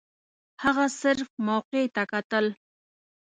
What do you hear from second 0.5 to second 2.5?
هغه صرف موقع ته کتل.